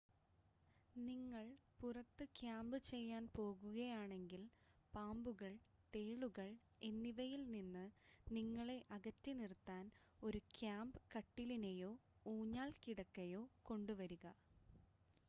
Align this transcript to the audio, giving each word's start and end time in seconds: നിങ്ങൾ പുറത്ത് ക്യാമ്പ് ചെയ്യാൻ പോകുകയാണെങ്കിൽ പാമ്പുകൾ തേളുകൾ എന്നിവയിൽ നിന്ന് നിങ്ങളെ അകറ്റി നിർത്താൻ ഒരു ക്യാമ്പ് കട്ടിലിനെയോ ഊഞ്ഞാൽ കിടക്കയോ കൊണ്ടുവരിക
നിങ്ങൾ 0.95 1.43
പുറത്ത് 1.79 2.25
ക്യാമ്പ് 2.35 2.77
ചെയ്യാൻ 2.85 3.23
പോകുകയാണെങ്കിൽ 3.35 4.41
പാമ്പുകൾ 4.93 5.51
തേളുകൾ 5.93 6.49
എന്നിവയിൽ 6.81 7.43
നിന്ന് 7.51 7.85
നിങ്ങളെ 8.27 8.77
അകറ്റി 8.91 9.33
നിർത്താൻ 9.33 9.85
ഒരു 10.21 10.41
ക്യാമ്പ് 10.55 10.99
കട്ടിലിനെയോ 11.15 11.91
ഊഞ്ഞാൽ 12.25 12.71
കിടക്കയോ 12.83 13.43
കൊണ്ടുവരിക 13.63 14.25